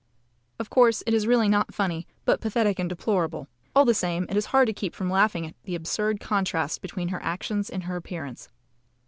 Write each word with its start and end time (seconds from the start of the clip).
Of 0.57 0.71
course, 0.71 1.03
it 1.05 1.13
is 1.13 1.27
really 1.27 1.47
not 1.47 1.75
funny, 1.75 2.07
but 2.25 2.41
pathetic 2.41 2.79
and 2.79 2.89
deplorable 2.89 3.47
all 3.75 3.85
the 3.85 3.93
same, 3.93 4.25
it 4.31 4.35
is 4.35 4.47
hard 4.47 4.65
to 4.65 4.73
keep 4.73 4.95
from 4.95 5.11
laughing 5.11 5.45
at 5.45 5.53
the 5.65 5.75
absurd 5.75 6.19
contrast 6.19 6.81
between 6.81 7.09
her 7.09 7.21
actions 7.21 7.69
and 7.69 7.83
her 7.83 7.97
appearance. 7.97 8.49